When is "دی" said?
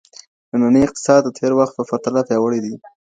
2.65-2.73